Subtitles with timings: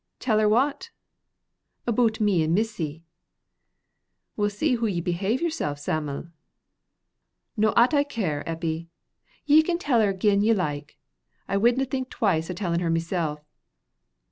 [0.19, 0.89] "Tell her what?"
[1.85, 3.03] "Aboot me an' Mysy."
[4.35, 6.29] "We'll see hoo ye behave yersel, Sam'l."
[7.55, 8.89] "No 'at I care, Eppie;
[9.45, 10.97] ye can tell her gin ye like.
[11.47, 13.45] I widna think twice o' tellin' her mysel."